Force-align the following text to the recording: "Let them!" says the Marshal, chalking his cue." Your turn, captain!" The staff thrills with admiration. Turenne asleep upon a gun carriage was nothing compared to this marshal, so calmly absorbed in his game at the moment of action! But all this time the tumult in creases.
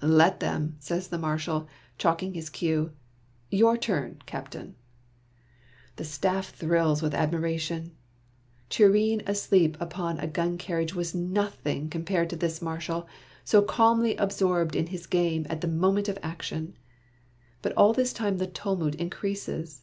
"Let 0.20 0.40
them!" 0.40 0.74
says 0.78 1.08
the 1.08 1.16
Marshal, 1.16 1.66
chalking 1.96 2.34
his 2.34 2.50
cue." 2.50 2.92
Your 3.64 3.78
turn, 3.78 4.20
captain!" 4.26 4.74
The 5.96 6.04
staff 6.04 6.50
thrills 6.50 7.00
with 7.00 7.14
admiration. 7.14 7.92
Turenne 8.68 9.22
asleep 9.26 9.78
upon 9.80 10.18
a 10.20 10.26
gun 10.26 10.58
carriage 10.58 10.94
was 10.94 11.14
nothing 11.14 11.88
compared 11.88 12.28
to 12.28 12.36
this 12.36 12.60
marshal, 12.60 13.08
so 13.42 13.62
calmly 13.62 14.16
absorbed 14.16 14.76
in 14.76 14.88
his 14.88 15.06
game 15.06 15.46
at 15.48 15.62
the 15.62 15.66
moment 15.66 16.10
of 16.10 16.18
action! 16.22 16.76
But 17.62 17.72
all 17.72 17.94
this 17.94 18.12
time 18.12 18.36
the 18.36 18.46
tumult 18.46 18.96
in 18.96 19.08
creases. 19.08 19.80